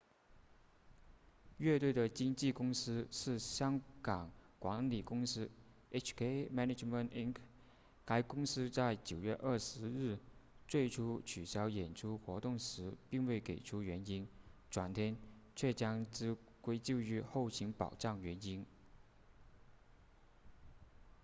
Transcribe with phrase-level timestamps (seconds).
[1.59, 5.47] 乐队的经纪公司是香港管理公司
[5.91, 7.35] hk management inc
[8.03, 10.17] 该公司在9月20日
[10.67, 14.27] 最初取消演出活动时并未给出原因
[14.71, 15.15] 转天
[15.55, 18.65] 却将之归咎于后勤保障原因